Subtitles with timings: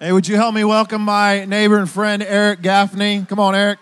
[0.00, 3.26] Hey, would you help me welcome my neighbor and friend, Eric Gaffney?
[3.28, 3.80] Come on, Eric.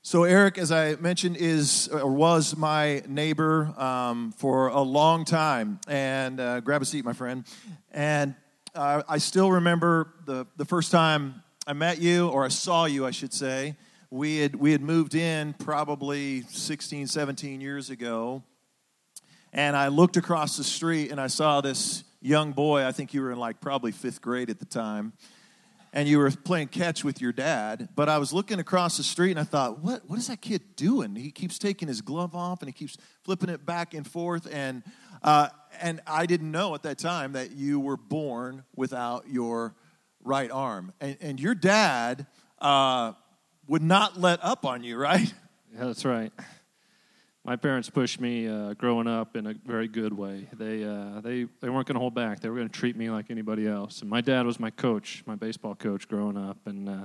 [0.00, 5.80] So Eric, as I mentioned, is or was my neighbor um, for a long time.
[5.86, 7.44] And uh, grab a seat, my friend.
[7.90, 8.34] And
[8.74, 13.04] uh, I still remember the the first time I met you, or I saw you,
[13.04, 13.76] I should say.
[14.12, 18.42] We had we had moved in probably 16, 17 years ago,
[19.54, 22.84] and I looked across the street and I saw this young boy.
[22.84, 25.14] I think you were in like probably fifth grade at the time
[25.94, 27.88] and you were playing catch with your dad.
[27.96, 30.76] But I was looking across the street and I thought, what, what is that kid
[30.76, 31.16] doing?
[31.16, 34.46] He keeps taking his glove off and he keeps flipping it back and forth.
[34.52, 34.82] And,
[35.22, 35.48] uh,
[35.80, 39.74] and I didn't know at that time that you were born without your
[40.22, 40.92] right arm.
[41.00, 42.26] And, and your dad
[42.58, 43.12] uh,
[43.66, 45.32] would not let up on you, right?
[45.74, 46.32] Yeah, that's right
[47.44, 50.48] my parents pushed me uh, growing up in a very good way.
[50.52, 52.40] They uh, they they weren't going to hold back.
[52.40, 54.00] They were going to treat me like anybody else.
[54.00, 57.04] And my dad was my coach, my baseball coach growing up, and uh,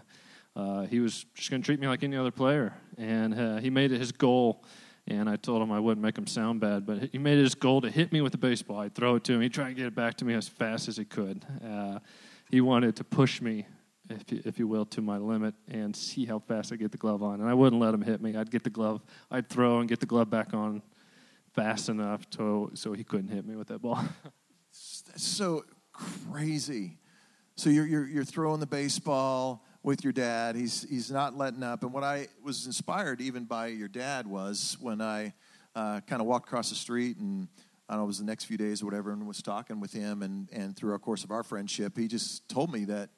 [0.56, 2.74] uh he was just going to treat me like any other player.
[2.98, 4.64] And uh, he made it his goal.
[5.10, 7.56] And I told him I wouldn't make him sound bad, but he made it his
[7.56, 8.80] goal to hit me with the baseball.
[8.80, 9.42] I'd throw it to him.
[9.42, 11.46] He'd try and get it back to me as fast as he could.
[11.66, 12.00] Uh,
[12.52, 13.68] he wanted to push me
[14.10, 16.98] if you, if you will, to my limit and see how fast I get the
[16.98, 17.42] glove on.
[17.42, 18.36] And I wouldn't let him hit me.
[18.36, 20.82] I'd get the glove, I'd throw and get the glove back on
[21.54, 24.04] fast enough to, so he couldn't hit me with that ball.
[24.72, 26.98] That's so crazy.
[27.56, 30.56] So you're, you're, you're throwing the baseball with your dad.
[30.56, 31.84] He's, he's not letting up.
[31.84, 35.34] And what I was inspired even by your dad was when I
[35.76, 37.48] uh, kind of walked across the street and
[37.90, 39.94] I don't know, it was the next few days or whatever, and was talking with
[39.94, 40.22] him.
[40.22, 43.10] And, and through our course of our friendship, he just told me that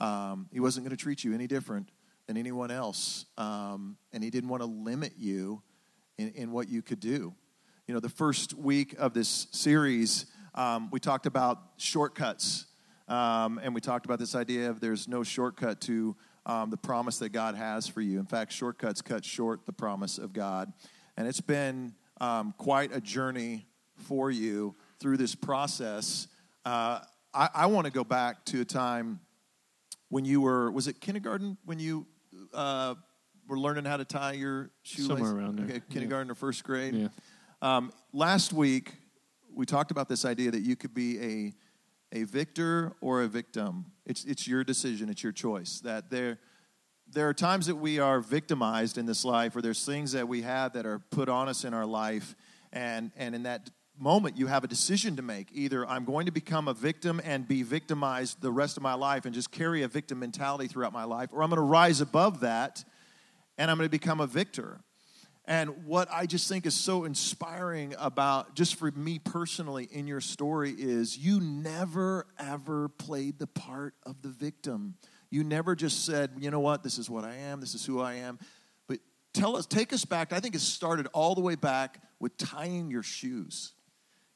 [0.00, 1.90] um, he wasn't going to treat you any different
[2.26, 3.26] than anyone else.
[3.36, 5.62] Um, and he didn't want to limit you
[6.18, 7.34] in, in, what you could do.
[7.86, 12.66] You know, the first week of this series, um, we talked about shortcuts.
[13.08, 16.16] Um, and we talked about this idea of there's no shortcut to
[16.46, 18.18] um, the promise that God has for you.
[18.18, 20.72] In fact, shortcuts cut short the promise of God.
[21.16, 23.66] And it's been um, quite a journey
[23.96, 26.28] for you through this process.
[26.64, 27.00] Uh,
[27.34, 29.20] I, I want to go back to a time
[30.10, 32.06] when you were was it kindergarten when you
[32.52, 32.94] uh,
[33.48, 35.18] were learning how to tie your shoelace?
[35.18, 35.66] Somewhere around there.
[35.66, 36.32] Okay, kindergarten yeah.
[36.32, 36.94] or first grade.
[36.94, 37.08] Yeah.
[37.62, 38.92] Um, last week
[39.54, 41.54] we talked about this idea that you could be a
[42.12, 43.86] a victor or a victim.
[44.04, 45.08] It's it's your decision.
[45.08, 45.80] It's your choice.
[45.80, 46.38] That there
[47.12, 50.42] there are times that we are victimized in this life, or there's things that we
[50.42, 52.34] have that are put on us in our life,
[52.72, 55.48] and and in that moment, you have a decision to make.
[55.52, 59.26] Either I'm going to become a victim and be victimized the rest of my life
[59.26, 62.40] and just carry a victim mentality throughout my life, or I'm going to rise above
[62.40, 62.84] that
[63.58, 64.80] and I'm going to become a victor.
[65.44, 70.20] And what I just think is so inspiring about, just for me personally, in your
[70.20, 74.94] story is you never ever played the part of the victim.
[75.28, 78.00] You never just said, you know what, this is what I am, this is who
[78.00, 78.38] I am.
[78.86, 79.00] But
[79.34, 80.32] tell us, take us back.
[80.32, 83.72] I think it started all the way back with tying your shoes.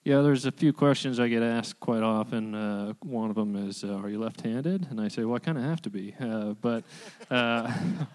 [0.05, 2.55] Yeah, there's a few questions I get asked quite often.
[2.55, 5.57] Uh, one of them is, uh, "Are you left-handed?" And I say, "Well, I kind
[5.57, 6.85] of have to be." Uh, but
[7.31, 7.73] uh,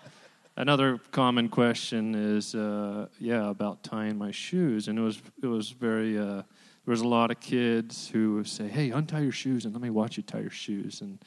[0.56, 5.72] another common question is, uh, "Yeah, about tying my shoes." And it was it was
[5.72, 6.44] very uh, there
[6.86, 9.90] was a lot of kids who would say, "Hey, untie your shoes and let me
[9.90, 11.18] watch you tie your shoes." And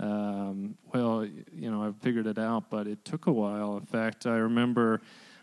[0.00, 3.76] um, well, you know, I figured it out, but it took a while.
[3.76, 5.02] In fact, I remember.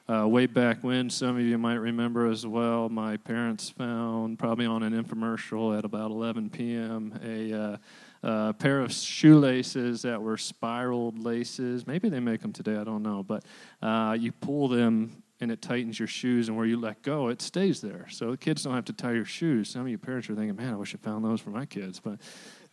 [0.10, 4.66] Uh, way back when, some of you might remember as well, my parents found probably
[4.66, 7.18] on an infomercial at about 11 p.m.
[7.24, 7.78] a uh,
[8.22, 11.88] uh, pair of shoelaces that were spiraled laces.
[11.88, 13.24] Maybe they make them today, I don't know.
[13.24, 13.46] But
[13.82, 17.42] uh, you pull them and it tightens your shoes, and where you let go, it
[17.42, 18.08] stays there.
[18.10, 19.70] So the kids don't have to tie your shoes.
[19.70, 22.00] Some of you parents are thinking, man, I wish I found those for my kids.
[22.00, 22.20] But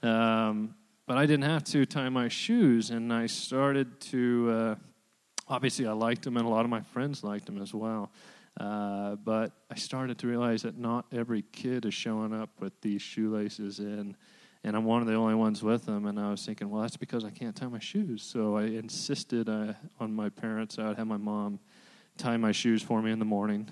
[0.09, 0.75] um,
[1.07, 4.75] but I didn't have to tie my shoes, and I started to uh,
[5.51, 8.11] obviously I liked him, and a lot of my friends liked him as well.
[8.59, 13.03] Uh, but I started to realize that not every kid is showing up with these
[13.03, 14.17] shoelaces in,
[14.65, 16.07] and I'm one of the only ones with them.
[16.07, 18.23] And I was thinking, well, that's because I can't tie my shoes.
[18.23, 20.79] So I insisted uh, on my parents.
[20.79, 21.59] I would have my mom
[22.17, 23.69] tie my shoes for me in the morning,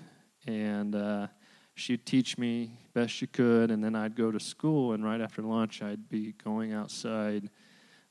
[0.47, 1.27] and uh,
[1.75, 3.71] she'd teach me best she could.
[3.71, 7.49] And then I'd go to school, and right after lunch, I'd be going outside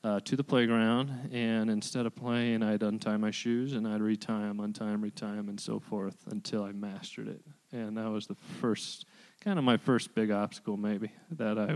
[0.03, 4.27] uh, to the playground, and instead of playing, I'd untie my shoes and I'd retie
[4.27, 7.41] them, untie them, retie them, and so forth until I mastered it.
[7.71, 9.05] And that was the first,
[9.41, 11.75] kind of my first big obstacle, maybe, that I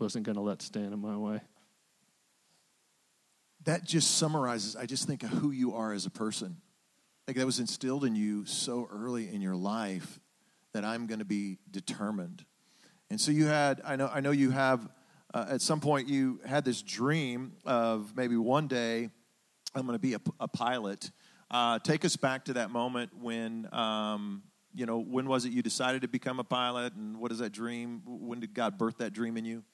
[0.00, 1.40] wasn't going to let stand in my way.
[3.64, 6.56] That just summarizes, I just think, of who you are as a person.
[7.30, 10.18] like that was instilled in you so early in your life
[10.72, 12.44] that I'm going to be determined.
[13.10, 14.88] And so you had, I know, I know you have,
[15.32, 19.10] uh, at some point you had this dream of maybe one day
[19.74, 21.10] I'm going to be a, a pilot.
[21.50, 24.42] Uh, take us back to that moment when, um,
[24.74, 27.50] you know, when was it you decided to become a pilot, and what is that
[27.52, 28.02] dream?
[28.06, 29.64] When did God birth that dream in you?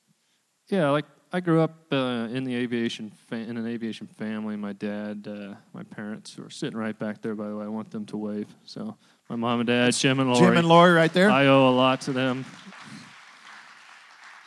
[0.68, 4.56] Yeah, like I grew up uh, in the aviation fa- in an aviation family.
[4.56, 7.34] My dad, uh, my parents were sitting right back there.
[7.34, 8.48] By the way, I want them to wave.
[8.64, 8.96] So
[9.28, 10.46] my mom and dad, Jim and Lori.
[10.46, 11.30] Jim and Lori, right there.
[11.30, 12.44] I owe a lot to them.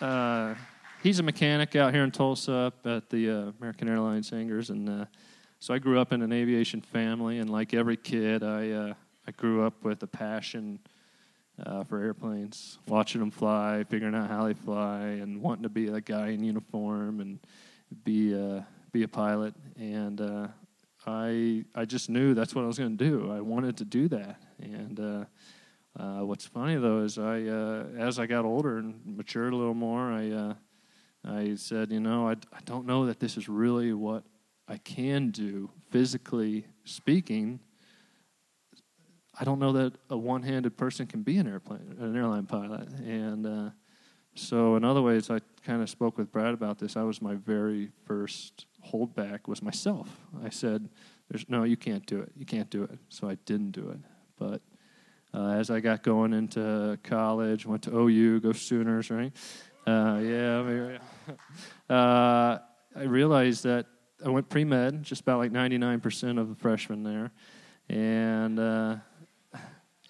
[0.02, 0.56] Uh,
[1.02, 4.90] he's a mechanic out here in Tulsa up at the uh, American Airlines hangars, and
[4.90, 5.06] uh,
[5.60, 7.40] so I grew up in an aviation family.
[7.40, 8.94] And like every kid, I uh,
[9.28, 10.80] I grew up with a passion
[11.66, 15.88] uh, for airplanes, watching them fly, figuring out how they fly, and wanting to be
[15.88, 17.40] a guy in uniform and
[18.04, 18.62] be uh,
[18.92, 19.54] be a pilot.
[19.78, 20.48] And uh,
[21.06, 23.32] I I just knew that's what I was going to do.
[23.32, 24.42] I wanted to do that.
[24.62, 25.28] And
[25.98, 27.40] what's funny though is I
[27.98, 30.56] as I got older and matured a little more, I
[31.26, 34.24] I said, you know, I, I don't know that this is really what
[34.68, 37.60] I can do physically speaking
[39.40, 42.90] I don't know that a one-handed person can be an airplane, an airline pilot.
[42.90, 43.70] And uh,
[44.36, 46.98] so, in other ways, I kind of spoke with Brad about this.
[46.98, 50.10] I was my very first holdback was myself.
[50.44, 50.90] I said,
[51.30, 52.34] "There's no, you can't do it.
[52.36, 54.00] You can't do it." So I didn't do it.
[54.38, 54.62] But
[55.34, 59.32] uh, as I got going into college, went to OU, go Sooners, right?
[59.88, 60.98] Uh, yeah,
[61.90, 62.60] uh,
[62.96, 63.86] I realized that
[64.26, 67.32] I went pre med, just about like 99% of the freshmen there,
[67.88, 68.96] and uh,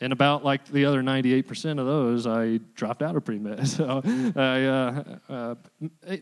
[0.02, 3.68] and about like the other 98% of those, I dropped out of pre med.
[3.68, 4.02] So
[4.36, 5.56] I, uh, uh,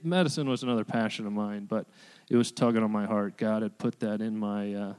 [0.04, 1.88] medicine was another passion of mine, but
[2.30, 3.38] it was tugging on my heart.
[3.38, 4.94] God had put that in my, uh,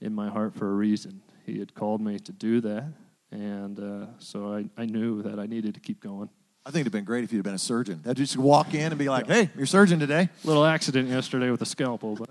[0.00, 1.20] in my heart for a reason.
[1.44, 2.92] He had called me to do that,
[3.30, 6.30] and so I, I knew that I needed to keep going.
[6.66, 8.00] I think it'd have been great if you'd have been a surgeon.
[8.04, 11.62] That just walk in and be like, "Hey, you're surgeon today." Little accident yesterday with
[11.62, 12.30] a scalpel, but.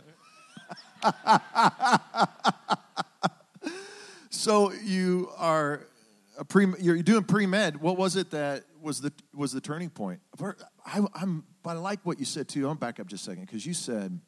[4.29, 5.81] so you are
[6.37, 10.19] a pre you're doing pre-med what was it that was the was the turning point
[10.85, 13.45] I, am but i like what you said too i'm back up just a second
[13.45, 14.19] because you said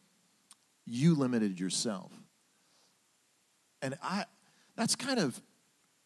[0.85, 2.11] you limited yourself
[3.81, 4.25] and i
[4.75, 5.41] that's kind of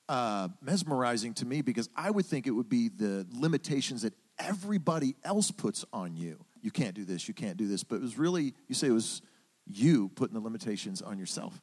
[0.07, 5.15] uh, mesmerizing to me because i would think it would be the limitations that everybody
[5.23, 8.17] else puts on you you can't do this you can't do this but it was
[8.17, 9.21] really you say it was
[9.67, 11.61] you putting the limitations on yourself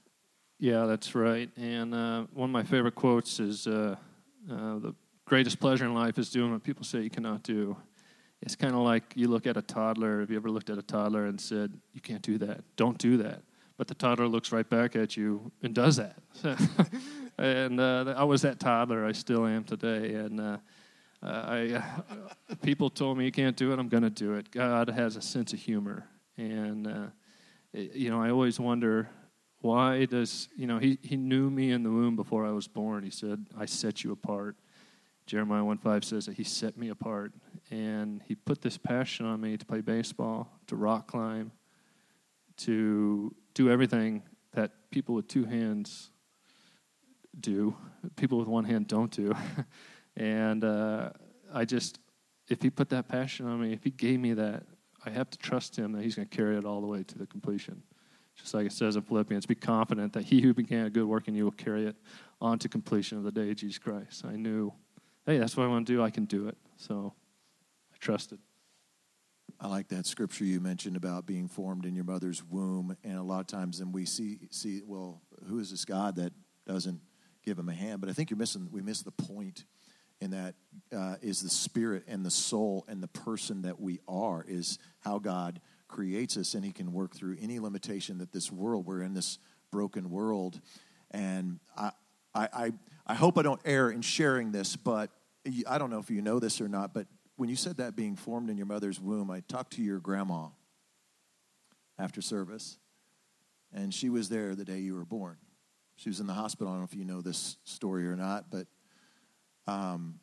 [0.62, 1.50] yeah, that's right.
[1.56, 3.96] And uh, one of my favorite quotes is uh,
[4.48, 4.94] uh, The
[5.24, 7.76] greatest pleasure in life is doing what people say you cannot do.
[8.40, 10.20] It's kind of like you look at a toddler.
[10.20, 12.60] Have you ever looked at a toddler and said, You can't do that?
[12.76, 13.42] Don't do that.
[13.76, 16.14] But the toddler looks right back at you and does that.
[17.42, 19.04] and uh, I was that toddler.
[19.04, 20.14] I still am today.
[20.14, 20.56] And uh,
[21.22, 21.82] I,
[22.62, 23.78] people told me you can't do it.
[23.80, 24.50] I'm going to do it.
[24.52, 26.06] God has a sense of humor.
[26.36, 27.10] And,
[27.72, 29.10] it, you know, I always wonder
[29.60, 33.02] why does, you know, he, he knew me in the womb before I was born.
[33.02, 34.56] He said, I set you apart.
[35.26, 37.32] Jeremiah 1 5 says that he set me apart.
[37.72, 41.50] And he put this passion on me to play baseball, to rock climb,
[42.58, 44.22] to do everything
[44.52, 46.11] that people with two hands
[47.38, 47.76] do,
[48.16, 49.32] people with one hand don't do.
[50.16, 51.10] and uh,
[51.52, 51.98] I just,
[52.48, 54.64] if he put that passion on me, if he gave me that,
[55.04, 57.18] I have to trust him that he's going to carry it all the way to
[57.18, 57.82] the completion.
[58.36, 61.28] Just like it says in Philippians, be confident that he who began a good work
[61.28, 61.96] in you will carry it
[62.40, 64.24] on to completion of the day of Jesus Christ.
[64.24, 64.72] I knew,
[65.26, 66.02] hey, that's what I want to do.
[66.02, 66.56] I can do it.
[66.76, 67.14] So
[67.92, 68.38] I trusted.
[69.60, 72.96] I like that scripture you mentioned about being formed in your mother's womb.
[73.04, 76.32] And a lot of times then we see, see well, who is this God that
[76.66, 77.00] doesn't
[77.44, 78.00] give him a hand?
[78.00, 79.64] But I think you're missing, we miss the point
[80.20, 80.54] in that
[80.96, 85.18] uh, is the spirit and the soul and the person that we are is how
[85.18, 85.60] God–
[85.92, 89.38] creates us and he can work through any limitation that this world we're in this
[89.70, 90.60] broken world
[91.10, 91.90] and i
[92.34, 92.72] i
[93.06, 95.10] i hope i don't err in sharing this but
[95.68, 97.06] i don't know if you know this or not but
[97.36, 100.46] when you said that being formed in your mother's womb i talked to your grandma
[101.98, 102.78] after service
[103.74, 105.36] and she was there the day you were born
[106.02, 108.50] she was in the hospital i don't know if you know this story or not
[108.50, 108.66] but
[109.66, 110.18] um,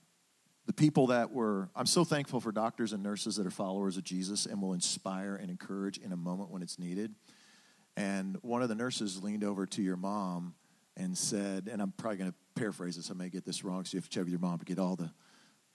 [0.70, 4.04] the people that were, I'm so thankful for doctors and nurses that are followers of
[4.04, 7.16] Jesus and will inspire and encourage in a moment when it's needed.
[7.98, 10.54] And one of the nurses leaned over to your mom
[10.96, 13.96] and said, and I'm probably going to paraphrase this, I may get this wrong, so
[13.96, 15.12] you have to check with your mom to get all the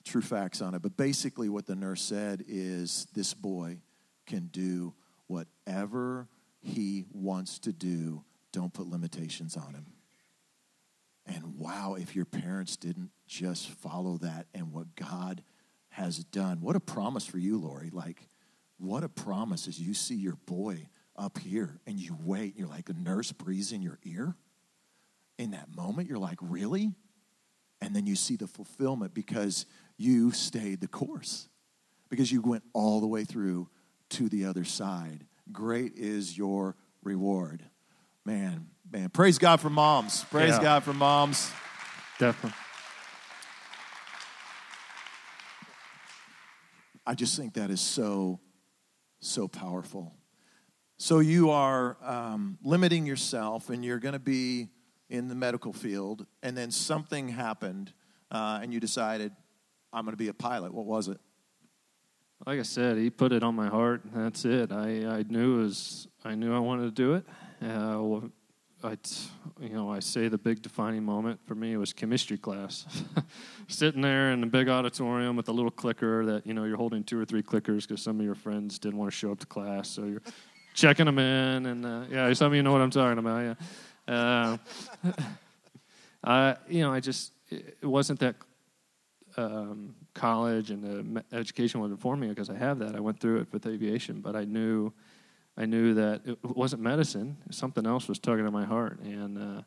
[0.04, 0.82] true facts on it.
[0.82, 3.78] But basically, what the nurse said is this boy
[4.26, 4.94] can do
[5.26, 6.28] whatever
[6.60, 9.86] he wants to do, don't put limitations on him.
[11.64, 15.42] Wow, if your parents didn't just follow that and what God
[15.88, 16.60] has done.
[16.60, 17.88] What a promise for you, Lori.
[17.90, 18.28] Like,
[18.76, 22.90] what a promise as you see your boy up here and you wait, you're like
[22.90, 24.36] a nurse breathes in your ear.
[25.38, 26.92] In that moment, you're like, really?
[27.80, 29.64] And then you see the fulfillment because
[29.96, 31.48] you stayed the course,
[32.10, 33.70] because you went all the way through
[34.10, 35.24] to the other side.
[35.50, 37.64] Great is your reward.
[38.24, 39.10] Man, man.
[39.10, 40.24] Praise God for moms.
[40.24, 40.62] Praise yeah.
[40.62, 41.50] God for moms.
[42.18, 42.56] Definitely.
[47.06, 48.40] I just think that is so,
[49.20, 50.14] so powerful.
[50.96, 54.68] So you are um, limiting yourself, and you're going to be
[55.10, 57.92] in the medical field, and then something happened,
[58.30, 59.32] uh, and you decided,
[59.92, 60.72] I'm going to be a pilot.
[60.72, 61.20] What was it?
[62.46, 64.02] Like I said, he put it on my heart.
[64.14, 64.72] That's it.
[64.72, 67.24] I, I knew was I knew I wanted to do it.
[67.62, 68.20] Uh,
[68.84, 68.98] I,
[69.60, 72.84] you know, I say the big defining moment for me was chemistry class.
[73.68, 77.02] Sitting there in the big auditorium with a little clicker that, you know, you're holding
[77.02, 79.46] two or three clickers because some of your friends didn't want to show up to
[79.46, 79.88] class.
[79.88, 80.22] So you're
[80.74, 81.64] checking them in.
[81.64, 83.56] And, uh, yeah, some of you know what I'm talking about.
[84.06, 84.14] Yeah.
[84.14, 84.56] Uh,
[86.24, 88.36] I, you know, I just, it wasn't that
[89.38, 92.94] um, college and the education wasn't for me because I have that.
[92.94, 94.92] I went through it with aviation, but I knew–
[95.56, 97.36] I knew that it wasn't medicine.
[97.50, 99.62] Something else was tugging at my heart, and uh,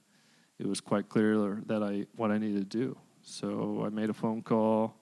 [0.59, 2.97] it was quite clear that I what I needed to do.
[3.21, 4.95] So I made a phone call,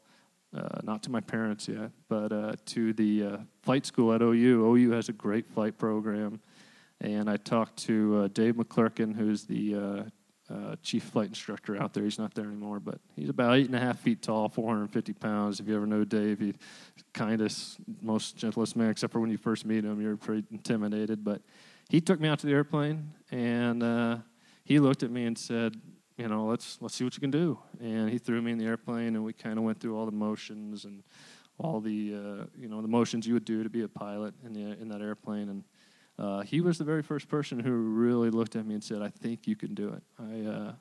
[0.55, 4.65] uh, not to my parents yet, but uh, to the uh, flight school at OU.
[4.65, 6.39] OU has a great flight program,
[7.01, 10.05] and I talked to uh, Dave McClurkin, who's the
[10.49, 12.03] uh, chief flight instructor out there.
[12.03, 15.59] He's not there anymore, but he's about eight and a half feet tall, 450 pounds.
[15.59, 16.55] If you ever know Dave, he's
[17.13, 21.23] kindest, most gentlest man, except for when you first meet him, you're pretty intimidated.
[21.23, 21.41] But
[21.89, 24.17] he took me out to the airplane, and uh,
[24.63, 25.75] he looked at me and said,
[26.17, 28.65] "You know, let's let's see what you can do." And he threw me in the
[28.65, 31.03] airplane, and we kind of went through all the motions and
[31.57, 34.53] all the uh, you know the motions you would do to be a pilot in
[34.53, 35.63] the in that airplane, and
[36.17, 39.09] uh, he was the very first person who really looked at me and said, "I
[39.09, 40.03] think you can do it.
[40.19, 40.73] I, uh,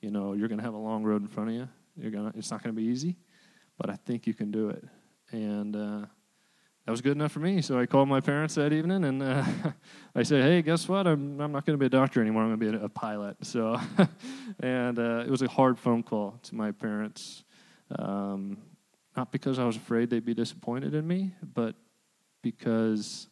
[0.00, 1.68] you know, you're going to have a long road in front of you.
[1.96, 3.16] You're gonna, it's not going to be easy,
[3.76, 4.84] but I think you can do it."
[5.32, 6.06] And uh,
[6.86, 7.60] that was good enough for me.
[7.60, 9.44] So I called my parents that evening, and uh,
[10.14, 11.06] I said, "Hey, guess what?
[11.06, 12.42] I'm, I'm not going to be a doctor anymore.
[12.42, 13.78] I'm going to be a, a pilot." So,
[14.60, 17.44] and uh, it was a hard phone call to my parents.
[17.98, 18.58] Um,
[19.16, 21.74] not because I was afraid they'd be disappointed in me, but
[22.42, 23.26] because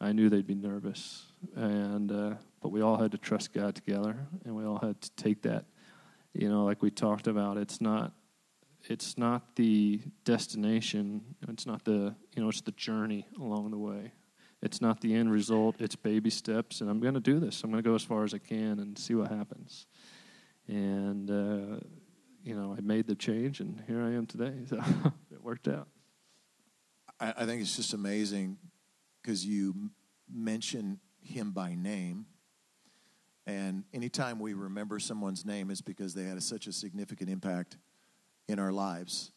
[0.00, 1.24] I knew they'd be nervous,
[1.54, 5.10] and uh, but we all had to trust God together, and we all had to
[5.12, 5.64] take that.
[6.34, 8.12] You know, like we talked about, it's not
[8.84, 11.36] it's not the destination.
[11.48, 14.12] It's not the you know it's the journey along the way.
[14.62, 15.76] It's not the end result.
[15.80, 17.62] It's baby steps, and I'm going to do this.
[17.62, 19.86] I'm going to go as far as I can and see what happens.
[20.68, 21.80] And uh,
[22.42, 24.52] you know, I made the change, and here I am today.
[24.68, 24.76] So
[25.32, 25.88] it worked out.
[27.18, 28.58] I, I think it's just amazing
[29.26, 29.90] because you
[30.32, 32.26] mention him by name.
[33.44, 37.76] And anytime we remember someone's name, it's because they had a, such a significant impact
[38.46, 39.32] in our lives.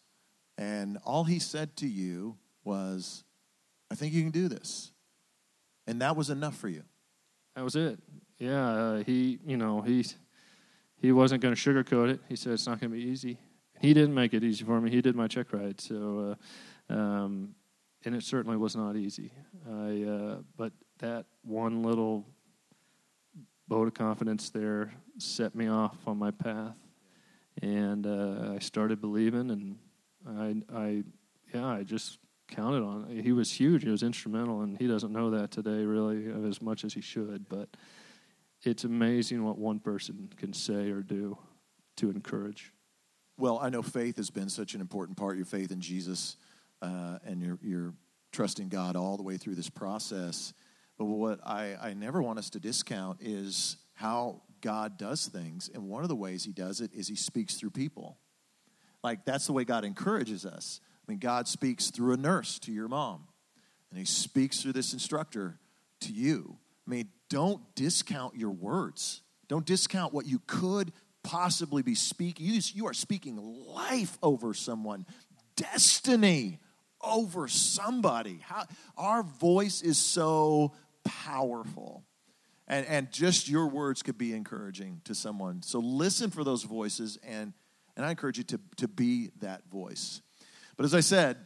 [0.59, 3.23] And all he said to you was,
[3.89, 4.91] I think you can do this.
[5.87, 6.83] And that was enough for you.
[7.55, 7.99] That was it.
[8.37, 10.05] Yeah, uh, he, you know, he,
[10.97, 12.21] he wasn't going to sugarcoat it.
[12.29, 13.39] He said it's not going to be easy.
[13.81, 14.91] He didn't make it easy for me.
[14.91, 15.81] He did my check ride.
[15.81, 16.37] So,
[16.89, 17.55] uh, um,
[18.05, 19.31] and it certainly was not easy.
[19.67, 22.25] I, uh, but that one little
[23.67, 26.77] boat of confidence there set me off on my path,
[27.61, 29.77] and uh, I started believing, and
[30.27, 31.03] I, I,
[31.53, 33.07] yeah, I just counted on.
[33.09, 33.23] It.
[33.23, 33.83] He was huge.
[33.83, 37.47] He was instrumental, and he doesn't know that today really as much as he should.
[37.49, 37.69] But
[38.63, 41.37] it's amazing what one person can say or do
[41.97, 42.73] to encourage.
[43.37, 45.37] Well, I know faith has been such an important part.
[45.37, 46.35] Your faith in Jesus
[46.81, 47.93] uh, and you're, you're
[48.31, 50.53] trusting God all the way through this process.
[50.97, 55.69] But what I, I never want us to discount is how God does things.
[55.73, 58.17] And one of the ways he does it is he speaks through people.
[59.03, 60.81] Like, that's the way God encourages us.
[61.07, 63.27] I mean, God speaks through a nurse to your mom,
[63.89, 65.57] and he speaks through this instructor
[66.01, 66.57] to you.
[66.85, 69.21] I mean, don't discount your words.
[69.47, 70.91] Don't discount what you could
[71.23, 72.45] possibly be speaking.
[72.45, 75.05] You, you are speaking life over someone,
[75.55, 76.59] destiny
[77.01, 78.39] over somebody.
[78.43, 78.65] How,
[78.97, 82.03] our voice is so powerful.
[82.67, 85.63] And, and just your words could be encouraging to someone.
[85.63, 87.53] So listen for those voices, and,
[87.97, 90.21] and I encourage you to, to be that voice.
[90.77, 91.37] But as I said,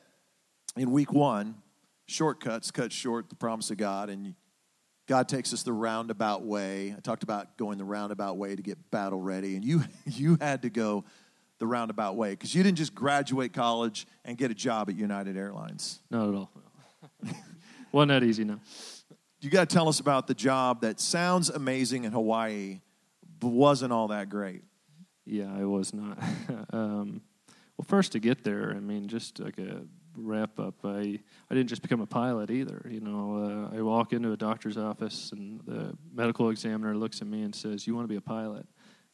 [0.75, 1.55] in week one,
[2.07, 4.35] shortcuts cut short the promise of God, and
[5.07, 6.93] God takes us the roundabout way.
[6.97, 10.63] I talked about going the roundabout way to get battle ready, and you you had
[10.63, 11.05] to go
[11.59, 15.37] the roundabout way because you didn't just graduate college and get a job at United
[15.37, 15.99] Airlines.
[16.09, 16.51] Not at all.
[17.91, 18.59] Wasn't that easy, no.
[19.39, 22.79] You got to tell us about the job that sounds amazing in Hawaii,
[23.39, 24.63] but wasn't all that great.
[25.25, 26.17] Yeah, it was not.
[26.73, 27.21] um,
[27.77, 29.81] well, first to get there, I mean, just like a
[30.15, 31.19] wrap up, I
[31.49, 32.85] I didn't just become a pilot either.
[32.89, 37.27] You know, uh, I walk into a doctor's office and the medical examiner looks at
[37.27, 38.65] me and says, "You want to be a pilot?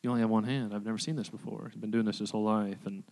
[0.01, 0.73] You only have one hand.
[0.73, 1.71] I've never seen this before.
[1.73, 3.03] I've been doing this his whole life." And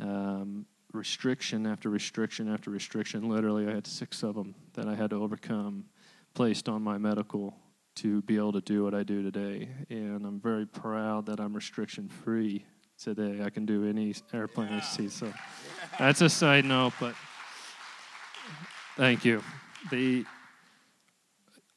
[0.00, 5.10] um, restriction after restriction after restriction, literally, I had six of them that I had
[5.10, 5.86] to overcome,
[6.34, 7.56] placed on my medical
[7.96, 9.68] to be able to do what I do today.
[9.88, 12.64] And I'm very proud that I'm restriction free
[12.98, 13.42] today.
[13.44, 15.08] I can do any airplane I see.
[15.08, 15.32] So
[15.98, 17.14] that's a side note, but
[18.96, 19.42] thank you.
[19.90, 20.24] The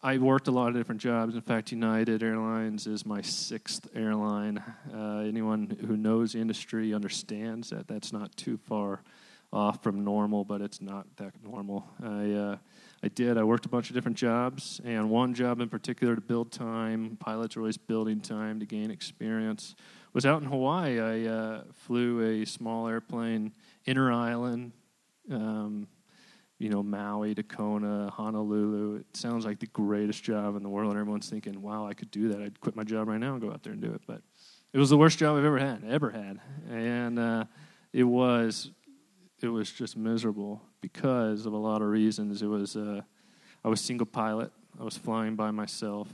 [0.08, 1.36] I worked a lot of different jobs.
[1.36, 4.64] In fact, United Airlines is my sixth airline.
[4.96, 9.02] Uh, anyone who knows industry understands that that's not too far
[9.52, 11.90] off from normal, but it's not that normal.
[12.02, 12.58] I uh,
[13.04, 13.38] I did.
[13.38, 17.18] I worked a bunch of different jobs, and one job in particular to build time.
[17.20, 19.76] Pilots are always building time to gain experience
[20.14, 21.02] was out in Hawaii.
[21.02, 23.52] I uh, flew a small airplane
[23.84, 24.72] inter island,
[25.30, 25.90] um,
[26.60, 28.96] you know, Maui to Kona, Honolulu.
[28.96, 32.12] It sounds like the greatest job in the world, and everyone's thinking, "Wow, I could
[32.12, 32.42] do that.
[32.42, 34.22] I'd quit my job right now and go out there and do it." But
[34.74, 37.46] it was the worst job I've ever had, ever had, and uh,
[37.94, 38.72] it was
[39.42, 42.42] it was just miserable because of a lot of reasons.
[42.42, 43.02] It was uh,
[43.64, 44.52] I was single pilot.
[44.80, 46.14] I was flying by myself.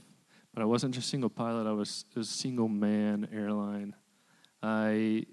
[0.53, 3.95] But I wasn't just single pilot, I was, a single man airline.
[4.61, 5.25] I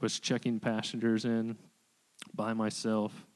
[0.00, 1.56] was checking passengers in
[2.34, 3.26] by myself.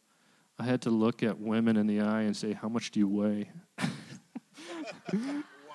[0.59, 3.09] I had to look at women in the eye and say, How much do you
[3.09, 3.51] weigh?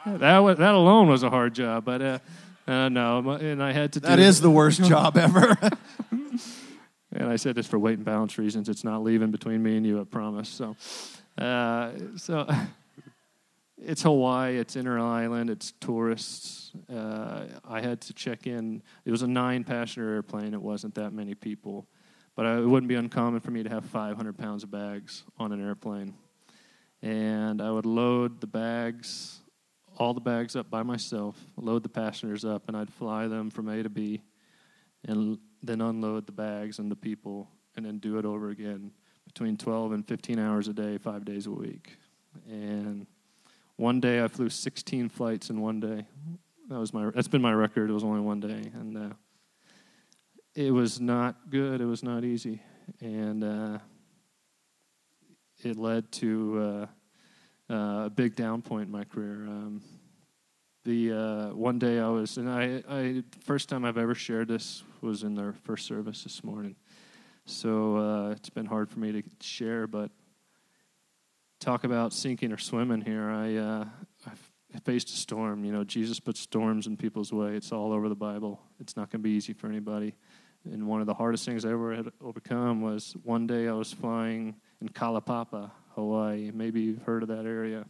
[0.06, 2.20] that, was, that alone was a hard job, but uh,
[2.68, 4.00] uh, no, and I had to.
[4.00, 5.58] That is the worst job ever.
[6.12, 8.70] and I said this for weight and balance reasons.
[8.70, 10.50] It's not leaving between me and you, I promise.
[10.50, 10.76] So,
[11.38, 12.48] uh, so
[13.78, 16.72] it's Hawaii, it's inter island, it's tourists.
[16.92, 18.82] Uh, I had to check in.
[19.06, 21.88] It was a nine passenger airplane, it wasn't that many people.
[22.36, 25.52] But I, it wouldn't be uncommon for me to have 500 pounds of bags on
[25.52, 26.14] an airplane.
[27.02, 29.40] And I would load the bags,
[29.98, 33.68] all the bags up by myself, load the passengers up, and I'd fly them from
[33.70, 34.22] A to B,
[35.06, 38.92] and then unload the bags and the people, and then do it over again
[39.26, 41.98] between 12 and 15 hours a day, five days a week.
[42.48, 43.08] And
[43.78, 46.06] one day I flew 16 flights in one day.
[46.70, 47.90] That was my that's been my record.
[47.90, 49.16] It was only one day, and uh,
[50.56, 51.82] it was not good.
[51.82, 52.62] It was not easy,
[53.00, 53.80] and uh,
[55.64, 56.88] it led to
[57.70, 59.46] uh, uh a big down point in my career.
[59.48, 59.82] Um,
[60.84, 64.84] the uh, one day I was, and I, I first time I've ever shared this
[65.02, 66.76] was in their first service this morning.
[67.46, 70.12] So uh, it's been hard for me to share, but
[71.60, 73.30] talk about sinking or swimming here.
[73.30, 73.86] I, uh,
[74.74, 75.64] I faced a storm.
[75.64, 77.56] You know, Jesus puts storms in people's way.
[77.56, 78.60] It's all over the Bible.
[78.80, 80.16] It's not going to be easy for anybody.
[80.64, 83.92] And one of the hardest things I ever had overcome was one day I was
[83.92, 86.52] flying in Kalaupapa, Hawaii.
[86.54, 87.86] Maybe you've heard of that area.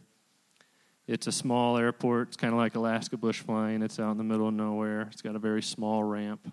[1.06, 2.28] It's a small airport.
[2.28, 3.82] It's kind of like Alaska bush flying.
[3.82, 5.08] It's out in the middle of nowhere.
[5.12, 6.50] It's got a very small ramp,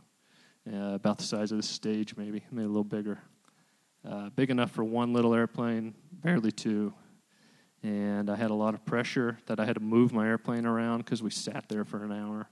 [0.71, 3.19] uh, about the size of this stage, maybe, maybe a little bigger.
[4.07, 6.93] Uh, big enough for one little airplane, barely two
[7.83, 10.99] and I had a lot of pressure that I had to move my airplane around
[10.99, 12.49] because we sat there for an hour.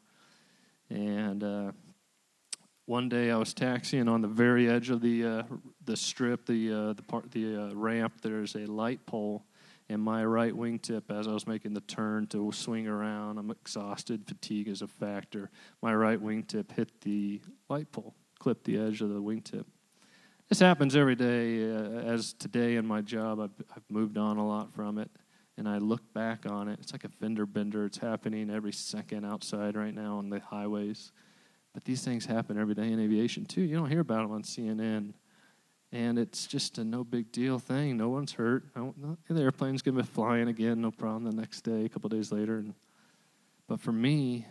[0.89, 1.71] And uh,
[2.87, 5.43] one day I was taxiing on the very edge of the uh,
[5.85, 8.21] the strip, the uh, the part, the uh, ramp.
[8.21, 9.45] There's a light pole,
[9.87, 14.25] and my right wingtip, as I was making the turn to swing around, I'm exhausted.
[14.27, 15.51] Fatigue is a factor.
[15.83, 19.65] My right wingtip hit the light pole, clipped the edge of the wingtip
[20.49, 21.69] this happens every day.
[21.69, 25.11] Uh, as today in my job, I've, I've moved on a lot from it,
[25.57, 26.79] and I look back on it.
[26.81, 27.85] It's like a fender bender.
[27.85, 31.11] It's happening every second outside right now on the highways.
[31.77, 33.61] But these things happen every day in aviation too.
[33.61, 35.13] You don't hear about them on CNN,
[35.91, 37.97] and it's just a no big deal thing.
[37.97, 38.63] No one's hurt.
[38.75, 41.25] No, no, the airplane's gonna be flying again, no problem.
[41.25, 42.73] The next day, a couple days later, and
[43.67, 44.47] but for me,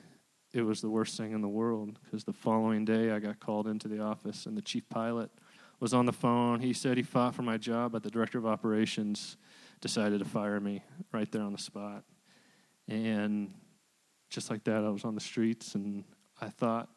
[0.53, 3.67] it was the worst thing in the world because the following day I got called
[3.67, 5.33] into the office, and the chief pilot
[5.81, 6.61] was on the phone.
[6.61, 9.37] He said he fought for my job, but the director of operations
[9.81, 12.05] decided to fire me right there on the spot.
[12.87, 13.53] And
[14.31, 16.05] just like that, I was on the streets, and
[16.41, 16.89] I thought,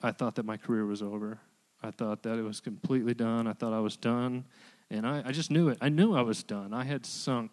[0.00, 1.40] I thought that my career was over.
[1.82, 3.46] I thought that it was completely done.
[3.46, 4.44] I thought I was done,
[4.90, 5.78] and I, I just knew it.
[5.80, 6.74] I knew I was done.
[6.74, 7.52] I had sunk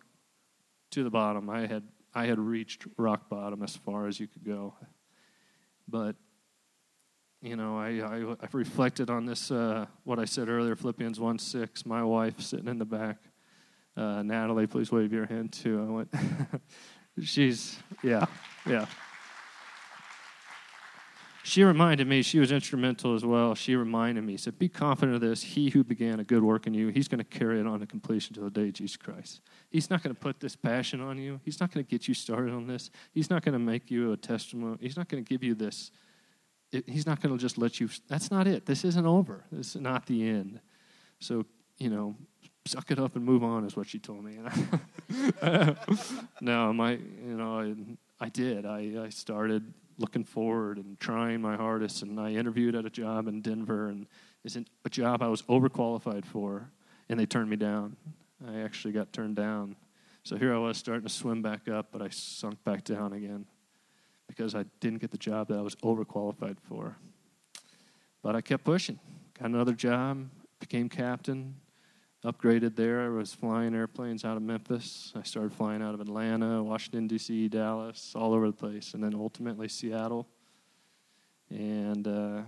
[0.91, 1.49] to the bottom.
[1.49, 4.73] I had I had reached rock bottom as far as you could go.
[5.87, 6.15] But
[7.41, 11.37] you know, I, I, I reflected on this, uh, what I said earlier, Philippians 1
[11.37, 11.85] 6.
[11.85, 13.17] My wife sitting in the back,
[13.95, 15.85] uh, Natalie, please wave your hand too.
[15.87, 16.13] I went,
[17.21, 18.25] she's, yeah,
[18.65, 18.87] yeah.
[21.47, 23.53] She reminded me, she was instrumental as well.
[23.53, 25.43] She reminded me, said, Be confident of this.
[25.43, 27.85] He who began a good work in you, he's going to carry it on to
[27.85, 29.41] completion to the day of Jesus Christ.
[29.69, 31.39] He's not going to put this passion on you.
[31.45, 32.89] He's not going to get you started on this.
[33.11, 34.77] He's not going to make you a testimony.
[34.81, 35.91] He's not going to give you this
[36.75, 37.89] it, he's not going to just let you.
[38.07, 38.65] That's not it.
[38.65, 39.45] This isn't over.
[39.51, 40.59] This is not the end.
[41.19, 41.45] So,
[41.77, 42.15] you know,
[42.65, 44.37] suck it up and move on is what she told me.
[46.41, 48.65] no, my, you know, I, I did.
[48.65, 53.27] I, I started looking forward and trying my hardest, and I interviewed at a job
[53.27, 54.07] in Denver, and
[54.43, 56.69] it's a job I was overqualified for,
[57.09, 57.95] and they turned me down.
[58.47, 59.75] I actually got turned down.
[60.23, 63.45] So here I was starting to swim back up, but I sunk back down again
[64.27, 66.97] because I didn't get the job that I was overqualified for.
[68.21, 68.99] But I kept pushing.
[69.39, 70.27] Got another job,
[70.59, 71.55] became captain,
[72.25, 73.01] upgraded there.
[73.01, 75.13] I was flying airplanes out of Memphis.
[75.15, 79.13] I started flying out of Atlanta, Washington, D.C., Dallas, all over the place, and then
[79.13, 80.27] ultimately Seattle.
[81.51, 82.41] And uh,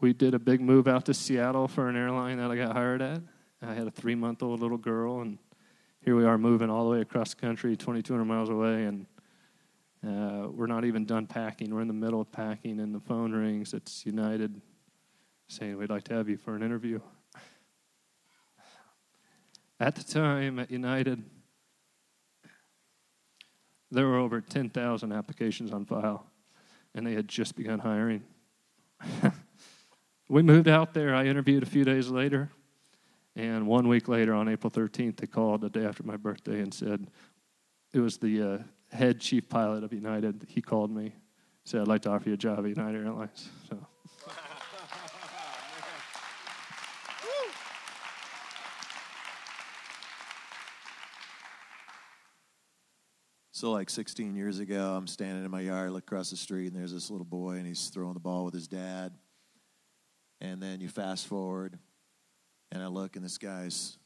[0.00, 3.02] we did a big move out to Seattle for an airline that I got hired
[3.02, 3.20] at.
[3.60, 5.38] I had a three month old little girl, and
[6.00, 9.06] here we are moving all the way across the country, 2,200 miles away, and
[10.04, 11.74] uh, we're not even done packing.
[11.74, 13.74] We're in the middle of packing, and the phone rings.
[13.74, 14.60] It's United
[15.48, 17.00] saying, We'd like to have you for an interview.
[19.82, 21.24] At the time at United,
[23.90, 26.24] there were over 10,000 applications on file,
[26.94, 28.22] and they had just begun hiring.
[30.28, 31.16] we moved out there.
[31.16, 32.48] I interviewed a few days later,
[33.34, 36.72] and one week later, on April 13th, they called the day after my birthday and
[36.72, 37.08] said
[37.92, 38.58] it was the uh,
[38.96, 41.12] head chief pilot of United, he called me,
[41.64, 43.48] said, I'd like to offer you a job at United Airlines.
[43.68, 43.84] So.
[53.62, 56.74] So, like 16 years ago, I'm standing in my yard, look across the street, and
[56.74, 59.12] there's this little boy, and he's throwing the ball with his dad.
[60.40, 61.78] And then you fast forward,
[62.72, 63.98] and I look, and this guy's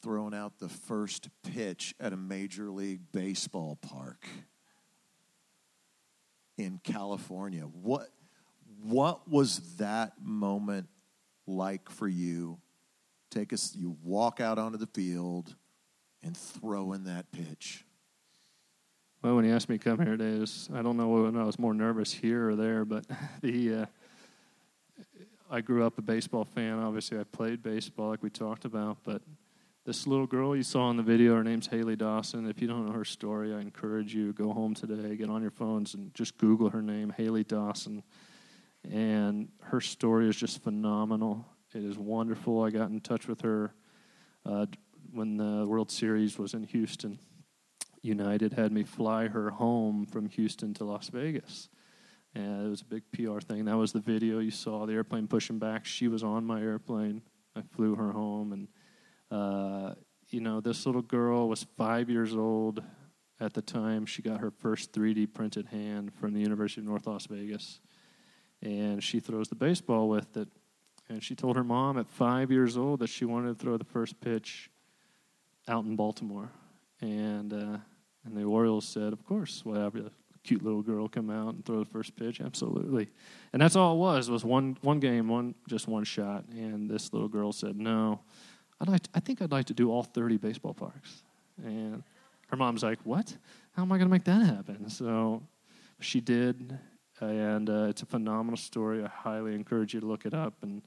[0.00, 4.24] throwing out the first pitch at a Major League Baseball park
[6.56, 7.62] in California.
[7.62, 8.10] What,
[8.84, 10.86] what was that moment
[11.48, 12.60] like for you?
[13.32, 15.56] Take us, you walk out onto the field
[16.22, 17.84] and throw in that pitch.
[19.38, 21.60] When he asked me to come here today, was, I don't know when I was
[21.60, 23.06] more nervous here or there, but
[23.40, 23.86] the uh,
[25.48, 26.80] I grew up a baseball fan.
[26.80, 29.22] Obviously, I played baseball like we talked about, but
[29.86, 32.50] this little girl you saw in the video, her name's Hailey Dawson.
[32.50, 35.52] If you don't know her story, I encourage you go home today, get on your
[35.52, 38.02] phones, and just Google her name, Hailey Dawson.
[38.90, 41.46] And her story is just phenomenal.
[41.72, 42.64] It is wonderful.
[42.64, 43.72] I got in touch with her
[44.44, 44.66] uh,
[45.12, 47.20] when the World Series was in Houston.
[48.02, 51.68] United had me fly her home from Houston to Las Vegas.
[52.34, 53.64] And it was a big PR thing.
[53.64, 55.84] That was the video you saw, the airplane pushing back.
[55.84, 57.22] She was on my airplane.
[57.56, 58.68] I flew her home and
[59.30, 59.94] uh,
[60.30, 62.82] you know, this little girl was five years old
[63.40, 64.06] at the time.
[64.06, 67.80] She got her first 3D printed hand from the University of North Las Vegas.
[68.62, 70.48] And she throws the baseball with it.
[71.08, 73.84] And she told her mom at five years old that she wanted to throw the
[73.84, 74.70] first pitch
[75.66, 76.50] out in Baltimore.
[77.00, 77.78] And, uh,
[78.24, 80.10] and the Orioles said, Of course, we'll have a
[80.44, 82.40] cute little girl come out and throw the first pitch.
[82.40, 83.08] Absolutely.
[83.52, 86.44] And that's all it was, was one, one game, one, just one shot.
[86.50, 88.20] And this little girl said, No,
[88.80, 91.22] I'd like to, I think I'd like to do all 30 baseball parks.
[91.64, 92.02] And
[92.48, 93.36] her mom's like, What?
[93.72, 94.88] How am I going to make that happen?
[94.88, 95.42] So
[96.00, 96.78] she did.
[97.20, 99.02] And uh, it's a phenomenal story.
[99.04, 100.54] I highly encourage you to look it up.
[100.62, 100.82] And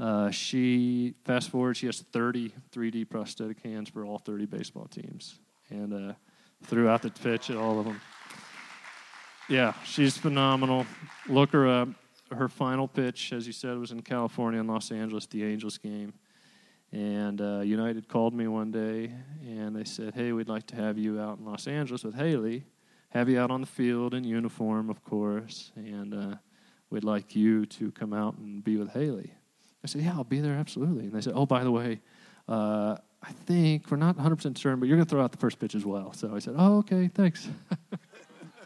[0.00, 5.38] uh, she, fast forward, she has 30 3D prosthetic hands for all 30 baseball teams.
[5.68, 6.14] And uh,
[6.64, 8.00] threw out the pitch at all of them.
[9.48, 10.86] Yeah, she's phenomenal.
[11.28, 11.88] Look her up.
[12.32, 16.14] Her final pitch, as you said, was in California in Los Angeles, the Angels game.
[16.92, 20.98] And uh, United called me one day and they said, Hey, we'd like to have
[20.98, 22.64] you out in Los Angeles with Hailey,
[23.10, 26.36] have you out on the field in uniform, of course, and uh,
[26.88, 29.34] we'd like you to come out and be with Hailey.
[29.82, 31.04] I said, Yeah, I'll be there, absolutely.
[31.04, 32.00] And they said, Oh, by the way,
[32.48, 35.58] uh, I think we're not 100% certain, but you're going to throw out the first
[35.58, 36.12] pitch as well.
[36.12, 37.48] So I said, Oh, okay, thanks.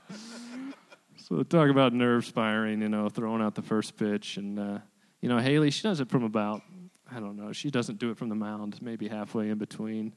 [1.17, 4.37] so talk about nerve spiring, you know, throwing out the first pitch.
[4.37, 4.79] And, uh,
[5.21, 6.63] you know, Hailey, she does it from about
[7.11, 7.53] I don't know.
[7.53, 10.15] She doesn't do it from the mound, maybe halfway in between.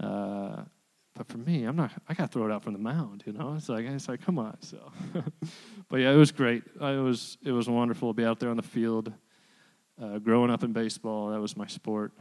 [0.00, 0.64] Uh,
[1.14, 1.90] but for me, I'm not.
[2.08, 3.24] I got to throw it out from the mound.
[3.26, 4.56] You know, it's like it's like come on.
[4.60, 4.92] So,
[5.88, 6.64] but yeah, it was great.
[6.80, 9.12] I, it was it was wonderful to be out there on the field.
[10.00, 12.12] Uh, growing up in baseball, that was my sport.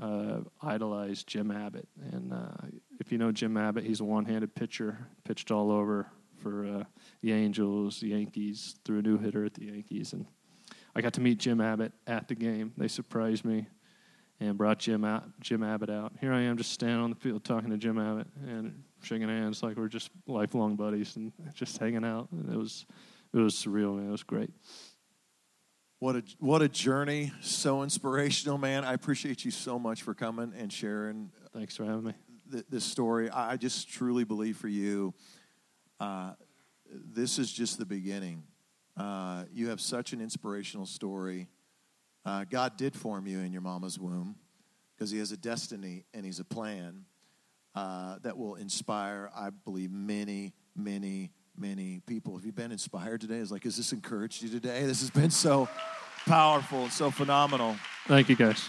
[0.00, 2.66] Uh, idolized Jim Abbott, and uh,
[2.98, 5.06] if you know Jim Abbott, he's a one-handed pitcher.
[5.24, 6.84] Pitched all over for uh,
[7.22, 8.76] the Angels, the Yankees.
[8.84, 10.26] Threw a no-hitter at the Yankees, and
[10.94, 12.72] I got to meet Jim Abbott at the game.
[12.76, 13.68] They surprised me
[14.40, 16.12] and brought Jim out, Jim Abbott out.
[16.20, 19.62] Here I am, just standing on the field talking to Jim Abbott and shaking hands
[19.62, 22.28] like we're just lifelong buddies and just hanging out.
[22.32, 22.86] And it was
[23.32, 24.08] it was surreal, man.
[24.08, 24.50] It was great.
[25.98, 27.32] What a what a journey!
[27.40, 28.84] So inspirational, man.
[28.84, 31.30] I appreciate you so much for coming and sharing.
[31.54, 32.12] Thanks for having me.
[32.52, 35.14] Th- this story, I just truly believe for you.
[35.98, 36.32] Uh,
[36.90, 38.42] this is just the beginning.
[38.96, 41.48] Uh, you have such an inspirational story
[42.26, 44.34] uh, God did form you in your mama's womb
[44.94, 47.04] because He has a destiny and He's a plan
[47.76, 52.36] uh, that will inspire, I believe, many, many, many people.
[52.36, 53.36] Have you been inspired today?
[53.36, 54.84] Is like, has this encouraged you today?
[54.84, 55.68] This has been so
[56.26, 57.76] powerful and so phenomenal.
[58.06, 58.68] Thank you, guys.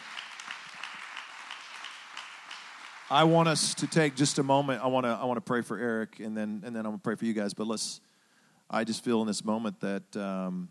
[3.10, 4.84] I want us to take just a moment.
[4.84, 6.98] I want to I want to pray for Eric, and then and then I'm gonna
[6.98, 7.54] pray for you guys.
[7.54, 8.02] But let's.
[8.70, 10.68] I just feel in this moment that um,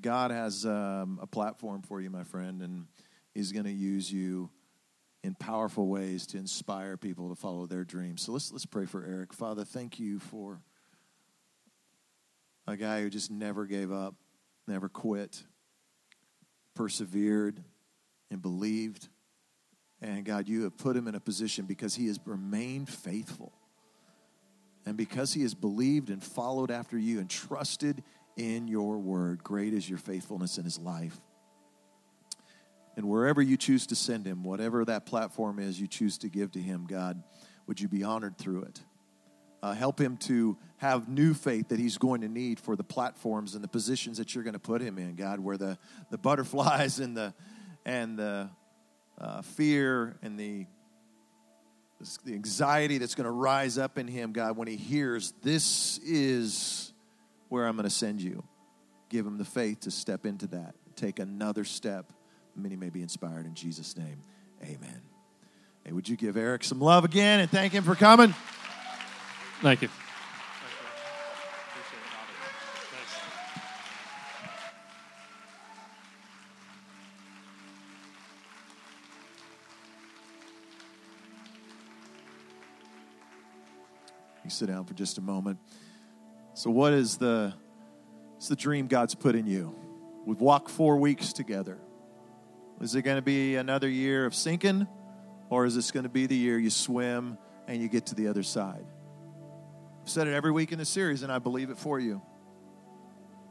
[0.00, 2.86] God has um, a platform for you, my friend, and
[3.32, 4.50] He's going to use you
[5.22, 8.22] in powerful ways to inspire people to follow their dreams.
[8.22, 9.32] So let's let's pray for Eric.
[9.32, 10.60] Father, thank you for
[12.66, 14.14] a guy who just never gave up,
[14.66, 15.42] never quit,
[16.74, 17.62] persevered,
[18.30, 19.08] and believed.
[20.00, 23.52] And God, you have put him in a position because he has remained faithful.
[24.86, 28.02] And because he has believed and followed after you and trusted
[28.36, 29.42] in your word.
[29.42, 31.20] Great is your faithfulness in his life.
[32.98, 36.50] And wherever you choose to send him, whatever that platform is you choose to give
[36.50, 37.22] to him, God,
[37.68, 38.80] would you be honored through it?
[39.62, 43.54] Uh, help him to have new faith that he's going to need for the platforms
[43.54, 45.78] and the positions that you're going to put him in, God, where the,
[46.10, 47.32] the butterflies and the,
[47.86, 48.50] and the
[49.16, 50.66] uh, fear and the,
[52.24, 56.92] the anxiety that's going to rise up in him, God, when he hears this is
[57.48, 58.42] where I'm going to send you.
[59.08, 62.12] Give him the faith to step into that, take another step.
[62.58, 64.20] Many may be inspired in Jesus' name.
[64.62, 65.00] Amen.
[65.84, 68.34] Hey, would you give Eric some love again and thank him for coming?
[69.62, 69.88] Thank you.
[84.42, 85.58] You sit down for just a moment.
[86.54, 87.54] So, what is the,
[88.36, 89.74] it's the dream God's put in you?
[90.26, 91.78] We've walked four weeks together.
[92.80, 94.86] Is it going to be another year of sinking,
[95.50, 97.36] or is this going to be the year you swim
[97.66, 98.84] and you get to the other side?
[100.02, 102.22] I've said it every week in the series, and I believe it for you.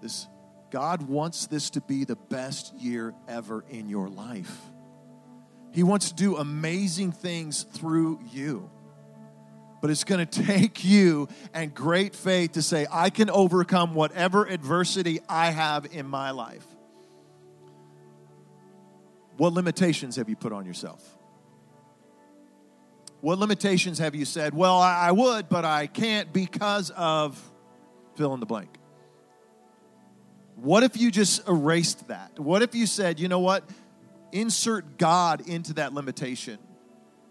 [0.01, 0.27] This
[0.69, 4.59] God wants this to be the best year ever in your life.
[5.71, 8.69] He wants to do amazing things through you.
[9.81, 14.45] But it's going to take you and great faith to say, I can overcome whatever
[14.45, 16.65] adversity I have in my life.
[19.37, 21.03] What limitations have you put on yourself?
[23.21, 27.39] What limitations have you said, well, I would, but I can't because of
[28.15, 28.69] fill in the blank?
[30.55, 32.39] What if you just erased that?
[32.39, 33.63] What if you said, you know what?
[34.31, 36.59] Insert God into that limitation.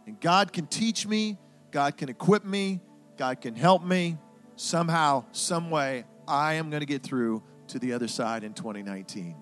[0.07, 1.39] And God can teach me
[1.77, 2.81] God can equip me,
[3.19, 4.17] God can help me.
[4.57, 9.37] Somehow, some way, I am going to get through to the other side in 2019.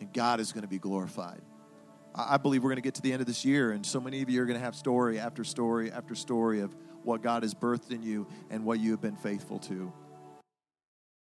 [0.00, 1.40] And God is going to be glorified.
[2.16, 4.22] I believe we're going to get to the end of this year, and so many
[4.22, 7.54] of you are going to have story after story after story of what God has
[7.54, 9.92] birthed in you and what you have been faithful to.